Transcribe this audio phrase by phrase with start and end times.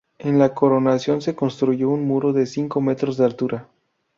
[0.17, 3.67] En la coronación se construyó un muro de cinco metros de altura.